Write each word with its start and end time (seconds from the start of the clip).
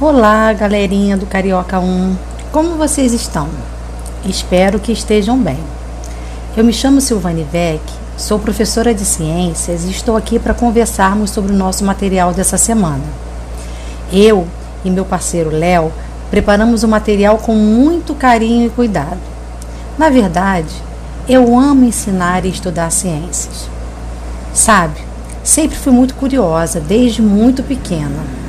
Olá, 0.00 0.52
galerinha 0.52 1.16
do 1.16 1.26
Carioca 1.26 1.80
1. 1.80 2.16
Como 2.52 2.76
vocês 2.76 3.12
estão? 3.12 3.48
Espero 4.24 4.78
que 4.78 4.92
estejam 4.92 5.36
bem. 5.36 5.58
Eu 6.56 6.62
me 6.62 6.72
chamo 6.72 7.00
Silvane 7.00 7.42
Vec, 7.42 7.82
sou 8.16 8.38
professora 8.38 8.94
de 8.94 9.04
ciências 9.04 9.82
e 9.82 9.90
estou 9.90 10.16
aqui 10.16 10.38
para 10.38 10.54
conversarmos 10.54 11.32
sobre 11.32 11.52
o 11.52 11.56
nosso 11.56 11.84
material 11.84 12.32
dessa 12.32 12.56
semana. 12.56 13.02
Eu 14.12 14.46
e 14.84 14.90
meu 14.90 15.04
parceiro 15.04 15.50
Léo 15.50 15.90
preparamos 16.30 16.84
o 16.84 16.88
material 16.88 17.36
com 17.38 17.56
muito 17.56 18.14
carinho 18.14 18.68
e 18.68 18.70
cuidado. 18.70 19.18
Na 19.98 20.08
verdade, 20.10 20.72
eu 21.28 21.58
amo 21.58 21.84
ensinar 21.84 22.44
e 22.44 22.50
estudar 22.50 22.92
ciências. 22.92 23.68
Sabe, 24.54 25.00
sempre 25.42 25.76
fui 25.76 25.92
muito 25.92 26.14
curiosa, 26.14 26.78
desde 26.78 27.20
muito 27.20 27.64
pequena 27.64 28.47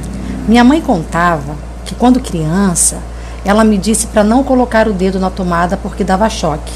minha 0.50 0.63
mãe 0.63 0.81
contava 0.81 1.55
que 1.86 1.93
quando 1.93 2.19
criança, 2.19 2.97
ela 3.46 3.64
me 3.64 3.78
disse 3.78 4.07
para 4.07 4.24
não 4.24 4.43
colocar 4.43 4.87
o 4.87 4.93
dedo 4.93 5.19
na 5.19 5.29
tomada 5.29 5.78
porque 5.78 6.04
dava 6.04 6.28
choque. 6.28 6.74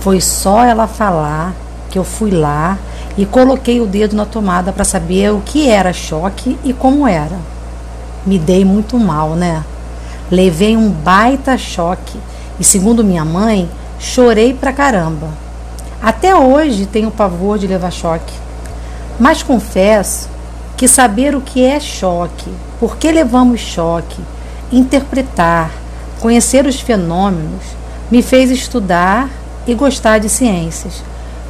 Foi 0.00 0.20
só 0.20 0.64
ela 0.64 0.88
falar 0.88 1.54
que 1.88 1.96
eu 1.96 2.02
fui 2.02 2.32
lá 2.32 2.76
e 3.16 3.24
coloquei 3.24 3.80
o 3.80 3.86
dedo 3.86 4.16
na 4.16 4.26
tomada 4.26 4.72
para 4.72 4.82
saber 4.82 5.30
o 5.32 5.40
que 5.40 5.68
era 5.68 5.92
choque 5.92 6.58
e 6.64 6.72
como 6.72 7.06
era. 7.06 7.38
Me 8.26 8.40
dei 8.40 8.64
muito 8.64 8.98
mal, 8.98 9.36
né? 9.36 9.62
Levei 10.28 10.76
um 10.76 10.90
baita 10.90 11.56
choque 11.56 12.18
e, 12.58 12.64
segundo 12.64 13.04
minha 13.04 13.24
mãe, 13.24 13.70
chorei 14.00 14.52
pra 14.52 14.72
caramba. 14.72 15.28
Até 16.02 16.34
hoje 16.34 16.86
tenho 16.86 17.12
pavor 17.12 17.56
de 17.56 17.68
levar 17.68 17.92
choque. 17.92 18.34
Mas 19.16 19.44
confesso 19.44 20.28
que 20.76 20.88
saber 20.88 21.36
o 21.36 21.40
que 21.40 21.64
é 21.64 21.78
choque, 21.78 22.50
por 22.78 22.96
que 22.96 23.10
levamos 23.10 23.60
choque, 23.60 24.20
interpretar, 24.72 25.70
conhecer 26.20 26.66
os 26.66 26.80
fenômenos, 26.80 27.62
me 28.10 28.22
fez 28.22 28.50
estudar 28.50 29.28
e 29.66 29.74
gostar 29.74 30.18
de 30.18 30.28
ciências, 30.28 31.02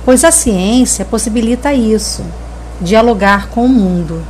pois 0.05 0.25
a 0.25 0.31
ciência 0.31 1.05
possibilita 1.05 1.73
isso, 1.73 2.25
dialogar 2.81 3.49
com 3.49 3.65
o 3.65 3.69
mundo. 3.69 4.25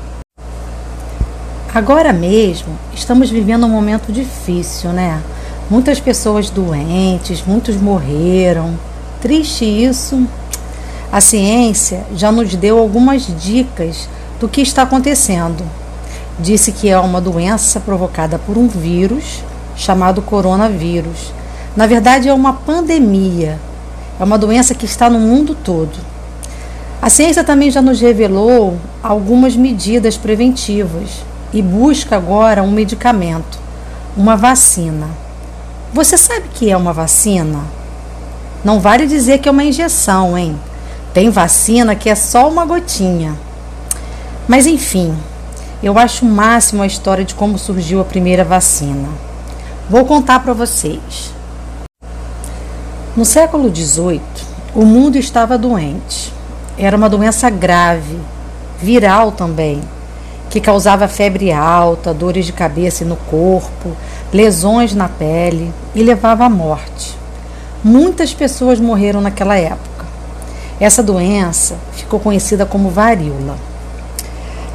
Agora 1.75 2.13
mesmo 2.13 2.79
estamos 2.95 3.31
vivendo 3.31 3.67
um 3.67 3.71
momento 3.71 4.13
difícil, 4.13 4.93
né? 4.93 5.21
Muitas 5.69 5.99
pessoas 5.99 6.49
doentes, 6.49 7.43
muitos 7.45 7.77
morreram. 7.77 8.79
Triste 9.21 9.65
isso. 9.65 10.25
A 11.11 11.21
ciência 11.21 12.05
já 12.15 12.31
nos 12.31 12.55
deu 12.55 12.79
algumas 12.79 13.27
dicas 13.43 14.09
do 14.39 14.49
que 14.49 14.61
está 14.61 14.83
acontecendo. 14.83 15.65
Disse 16.39 16.73
que 16.73 16.89
é 16.89 16.99
uma 16.99 17.21
doença 17.21 17.79
provocada 17.79 18.39
por 18.39 18.59
um 18.59 18.67
vírus 18.67 19.43
chamado 19.77 20.23
coronavírus. 20.23 21.33
Na 21.77 21.87
verdade, 21.87 22.29
é 22.29 22.35
uma 22.35 22.53
pandemia. 22.53 23.59
É 24.19 24.25
uma 24.25 24.39
doença 24.39 24.75
que 24.75 24.85
está 24.85 25.11
no 25.11 25.19
mundo 25.19 25.55
todo. 25.55 25.99
A 27.03 27.11
ciência 27.11 27.45
também 27.45 27.71
já 27.71 27.83
nos 27.83 28.01
revelou 28.01 28.79
algumas 29.03 29.57
medidas 29.57 30.17
preventivas 30.17 31.25
e 31.53 31.61
busca 31.61 32.17
agora 32.17 32.63
um 32.63 32.71
medicamento, 32.71 33.59
uma 34.17 34.37
vacina. 34.37 35.09
Você 35.93 36.17
sabe 36.17 36.49
que 36.55 36.71
é 36.71 36.77
uma 36.77 36.93
vacina? 36.93 37.61
Não 38.65 38.81
vale 38.81 39.07
dizer 39.07 39.39
que 39.39 39.49
é 39.49 39.53
uma 39.53 39.65
injeção, 39.65 40.37
hein? 40.37 40.59
Tem 41.13 41.29
vacina 41.31 41.95
que 41.95 42.09
é 42.09 42.15
só 42.15 42.49
uma 42.49 42.65
gotinha. 42.65 43.37
Mas 44.49 44.67
enfim, 44.67 45.15
eu 45.85 45.99
acho 45.99 46.25
o 46.25 46.29
máximo 46.31 46.83
a 46.83 46.87
história 46.87 47.27
de 47.27 47.35
como 47.35 47.59
surgiu 47.59 48.01
a 48.01 48.05
primeira 48.07 48.43
vacina. 48.43 49.07
Vou 49.91 50.07
contar 50.07 50.41
para 50.41 50.55
vocês. 50.55 51.31
No 53.15 53.23
século 53.23 53.69
XVIII, 53.69 54.23
o 54.75 54.87
mundo 54.87 55.19
estava 55.19 55.59
doente. 55.59 56.33
Era 56.79 56.97
uma 56.97 57.07
doença 57.07 57.51
grave, 57.51 58.19
viral 58.81 59.33
também, 59.33 59.83
que 60.49 60.59
causava 60.59 61.07
febre 61.07 61.53
alta, 61.53 62.15
dores 62.15 62.47
de 62.47 62.53
cabeça 62.55 63.05
e 63.05 63.07
no 63.07 63.17
corpo, 63.17 63.95
lesões 64.33 64.95
na 64.95 65.07
pele 65.07 65.71
e 65.95 66.03
levava 66.03 66.47
à 66.47 66.49
morte. 66.49 67.15
Muitas 67.85 68.33
pessoas 68.33 68.81
morreram 68.81 69.21
naquela 69.21 69.59
época. 69.59 70.07
Essa 70.81 71.03
doença 71.03 71.77
ficou 71.93 72.19
conhecida 72.19 72.65
como 72.65 72.89
varíola. 72.89 73.74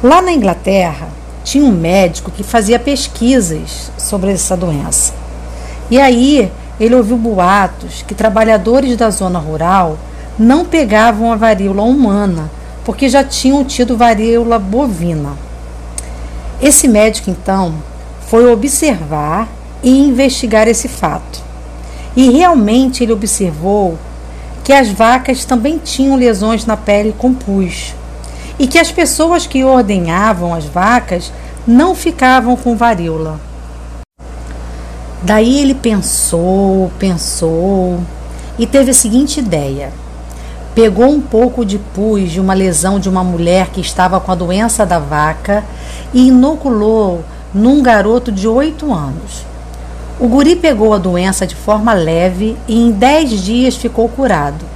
Lá 0.02 0.22
na 0.22 0.32
Inglaterra, 0.32 1.08
tinha 1.44 1.62
um 1.62 1.70
médico 1.70 2.30
que 2.30 2.42
fazia 2.42 2.78
pesquisas 2.78 3.92
sobre 3.98 4.32
essa 4.32 4.56
doença. 4.56 5.12
E 5.90 6.00
aí 6.00 6.50
ele 6.80 6.94
ouviu 6.94 7.18
boatos 7.18 8.02
que 8.08 8.14
trabalhadores 8.14 8.96
da 8.96 9.10
zona 9.10 9.38
rural 9.38 9.98
não 10.38 10.64
pegavam 10.64 11.30
a 11.30 11.36
varíola 11.36 11.82
humana, 11.82 12.50
porque 12.82 13.10
já 13.10 13.22
tinham 13.22 13.62
tido 13.62 13.94
varíola 13.94 14.58
bovina. 14.58 15.36
Esse 16.62 16.88
médico, 16.88 17.28
então, 17.28 17.74
foi 18.22 18.50
observar 18.50 19.48
e 19.82 19.90
investigar 19.90 20.66
esse 20.66 20.88
fato. 20.88 21.42
E 22.16 22.30
realmente 22.30 23.02
ele 23.02 23.12
observou 23.12 23.98
que 24.64 24.72
as 24.72 24.88
vacas 24.88 25.44
também 25.44 25.76
tinham 25.76 26.16
lesões 26.16 26.64
na 26.64 26.76
pele 26.76 27.14
com 27.18 27.34
pus 27.34 27.99
e 28.60 28.66
que 28.66 28.78
as 28.78 28.92
pessoas 28.92 29.46
que 29.46 29.64
ordenhavam 29.64 30.54
as 30.54 30.66
vacas 30.66 31.32
não 31.66 31.94
ficavam 31.94 32.54
com 32.54 32.76
varíola. 32.76 33.40
Daí 35.22 35.60
ele 35.60 35.72
pensou, 35.72 36.92
pensou 36.98 37.98
e 38.58 38.66
teve 38.66 38.90
a 38.90 38.94
seguinte 38.94 39.40
ideia. 39.40 39.90
Pegou 40.74 41.08
um 41.08 41.22
pouco 41.22 41.64
de 41.64 41.78
pus 41.78 42.30
de 42.30 42.38
uma 42.38 42.52
lesão 42.52 43.00
de 43.00 43.08
uma 43.08 43.24
mulher 43.24 43.70
que 43.70 43.80
estava 43.80 44.20
com 44.20 44.30
a 44.30 44.34
doença 44.34 44.84
da 44.84 44.98
vaca 44.98 45.64
e 46.12 46.28
inoculou 46.28 47.24
num 47.54 47.82
garoto 47.82 48.30
de 48.30 48.46
8 48.46 48.92
anos. 48.92 49.46
O 50.18 50.28
guri 50.28 50.54
pegou 50.54 50.92
a 50.92 50.98
doença 50.98 51.46
de 51.46 51.54
forma 51.54 51.94
leve 51.94 52.58
e 52.68 52.78
em 52.78 52.90
10 52.92 53.42
dias 53.42 53.74
ficou 53.74 54.06
curado. 54.06 54.66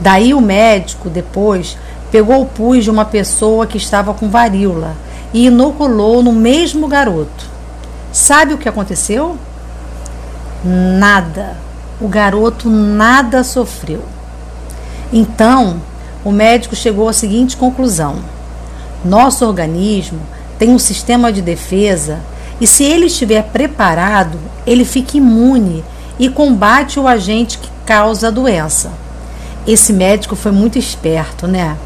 Daí 0.00 0.32
o 0.32 0.40
médico 0.40 1.08
depois 1.08 1.76
pegou 2.14 2.42
o 2.42 2.46
pus 2.46 2.84
de 2.84 2.90
uma 2.92 3.04
pessoa 3.04 3.66
que 3.66 3.76
estava 3.76 4.14
com 4.14 4.28
varíola 4.28 4.94
e 5.32 5.46
inoculou 5.46 6.22
no 6.22 6.32
mesmo 6.32 6.86
garoto. 6.86 7.50
Sabe 8.12 8.54
o 8.54 8.56
que 8.56 8.68
aconteceu? 8.68 9.36
Nada. 10.64 11.56
O 12.00 12.06
garoto 12.06 12.70
nada 12.70 13.42
sofreu. 13.42 14.04
Então, 15.12 15.82
o 16.24 16.30
médico 16.30 16.76
chegou 16.76 17.08
à 17.08 17.12
seguinte 17.12 17.56
conclusão: 17.56 18.20
nosso 19.04 19.44
organismo 19.44 20.20
tem 20.56 20.70
um 20.70 20.78
sistema 20.78 21.32
de 21.32 21.42
defesa 21.42 22.20
e, 22.60 22.66
se 22.68 22.84
ele 22.84 23.06
estiver 23.06 23.42
preparado, 23.42 24.38
ele 24.64 24.84
fica 24.84 25.16
imune 25.16 25.82
e 26.16 26.28
combate 26.28 27.00
o 27.00 27.08
agente 27.08 27.58
que 27.58 27.70
causa 27.84 28.28
a 28.28 28.30
doença. 28.30 28.92
Esse 29.66 29.92
médico 29.92 30.36
foi 30.36 30.52
muito 30.52 30.78
esperto, 30.78 31.48
né? 31.48 31.76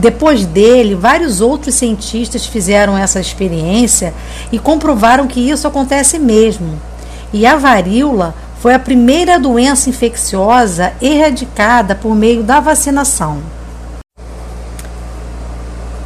Depois 0.00 0.46
dele, 0.46 0.94
vários 0.94 1.42
outros 1.42 1.74
cientistas 1.74 2.46
fizeram 2.46 2.96
essa 2.96 3.20
experiência 3.20 4.14
e 4.50 4.58
comprovaram 4.58 5.26
que 5.26 5.38
isso 5.50 5.68
acontece 5.68 6.18
mesmo. 6.18 6.80
E 7.34 7.44
a 7.44 7.56
varíola 7.56 8.34
foi 8.60 8.72
a 8.72 8.78
primeira 8.78 9.38
doença 9.38 9.90
infecciosa 9.90 10.94
erradicada 11.02 11.94
por 11.94 12.14
meio 12.14 12.42
da 12.42 12.60
vacinação. 12.60 13.42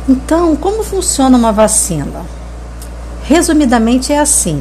Então, 0.09 0.57
como 0.57 0.83
funciona 0.83 1.39
uma 1.39 1.53
vacina? 1.53 2.27
Resumidamente 3.23 4.13
é 4.13 4.19
assim: 4.19 4.61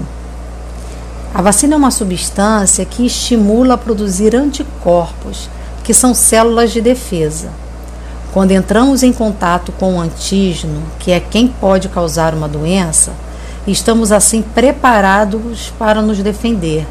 a 1.33 1.41
vacina 1.41 1.73
é 1.73 1.77
uma 1.77 1.89
substância 1.89 2.85
que 2.85 3.03
estimula 3.03 3.73
a 3.73 3.79
produzir 3.79 4.35
anticorpos, 4.35 5.49
que 5.83 5.91
são 5.91 6.13
células 6.13 6.71
de 6.71 6.81
defesa. 6.81 7.62
Quando 8.33 8.51
entramos 8.51 9.03
em 9.03 9.13
contato 9.13 9.71
com 9.73 9.95
o 9.95 10.01
antígeno, 10.01 10.81
que 10.97 11.11
é 11.11 11.19
quem 11.19 11.47
pode 11.47 11.87
causar 11.87 12.33
uma 12.33 12.47
doença, 12.47 13.13
estamos 13.67 14.11
assim 14.11 14.41
preparados 14.41 15.71
para 15.77 16.01
nos 16.01 16.17
defender 16.17 16.87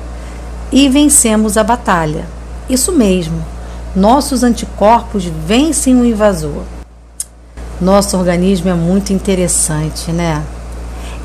e 0.70 0.88
vencemos 0.88 1.56
a 1.56 1.64
batalha. 1.64 2.26
Isso 2.70 2.92
mesmo, 2.92 3.44
nossos 3.94 4.44
anticorpos 4.44 5.24
vencem 5.24 6.00
o 6.00 6.04
invasor. 6.04 6.62
Nosso 7.80 8.16
organismo 8.16 8.70
é 8.70 8.74
muito 8.74 9.12
interessante, 9.12 10.12
né? 10.12 10.40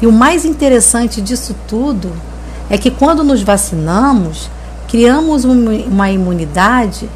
E 0.01 0.07
o 0.07 0.11
mais 0.11 0.45
interessante 0.45 1.21
disso 1.21 1.55
tudo 1.67 2.11
é 2.71 2.77
que 2.77 2.89
quando 2.89 3.23
nos 3.23 3.43
vacinamos, 3.43 4.49
criamos 4.87 5.45
uma 5.45 6.09
imunidade 6.09 7.07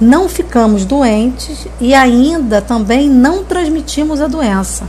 não 0.00 0.28
ficamos 0.28 0.84
doentes 0.84 1.66
e 1.80 1.94
ainda 1.94 2.60
também 2.60 3.08
não 3.08 3.44
transmitimos 3.44 4.20
a 4.20 4.26
doença. 4.26 4.84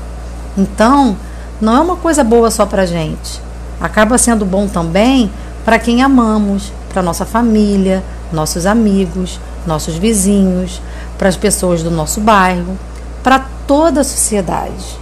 Então, 0.57 1.15
não 1.61 1.75
é 1.75 1.79
uma 1.79 1.95
coisa 1.95 2.23
boa 2.23 2.49
só 2.49 2.65
para 2.65 2.85
gente. 2.85 3.41
Acaba 3.79 4.17
sendo 4.17 4.45
bom 4.45 4.67
também 4.67 5.31
para 5.63 5.79
quem 5.79 6.01
amamos, 6.01 6.71
para 6.89 7.01
nossa 7.01 7.25
família, 7.25 8.03
nossos 8.31 8.65
amigos, 8.65 9.39
nossos 9.65 9.95
vizinhos, 9.95 10.81
para 11.17 11.29
as 11.29 11.37
pessoas 11.37 11.83
do 11.83 11.91
nosso 11.91 12.21
bairro, 12.21 12.77
para 13.23 13.45
toda 13.67 14.01
a 14.01 14.03
sociedade. 14.03 14.99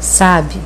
Sabe, 0.00 0.56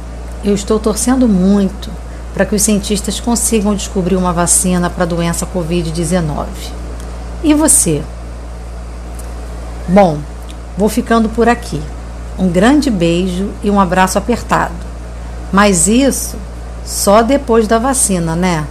eu 0.44 0.54
estou 0.54 0.78
torcendo 0.78 1.26
muito 1.28 1.90
para 2.32 2.44
que 2.44 2.54
os 2.54 2.62
cientistas 2.62 3.20
consigam 3.20 3.74
descobrir 3.74 4.16
uma 4.16 4.32
vacina 4.32 4.90
para 4.90 5.04
a 5.04 5.06
doença 5.06 5.46
Covid-19. 5.46 6.83
E 7.44 7.52
você? 7.52 8.02
Bom, 9.86 10.18
vou 10.78 10.88
ficando 10.88 11.28
por 11.28 11.46
aqui. 11.46 11.78
Um 12.38 12.48
grande 12.48 12.90
beijo 12.90 13.50
e 13.62 13.70
um 13.70 13.78
abraço 13.78 14.16
apertado. 14.16 14.72
Mas 15.52 15.86
isso 15.86 16.38
só 16.86 17.20
depois 17.20 17.68
da 17.68 17.78
vacina, 17.78 18.34
né? 18.34 18.66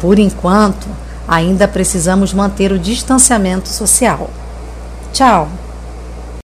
Por 0.00 0.18
enquanto, 0.18 0.88
ainda 1.28 1.68
precisamos 1.68 2.34
manter 2.34 2.72
o 2.72 2.78
distanciamento 2.78 3.68
social. 3.68 4.28
Tchau! 5.12 5.48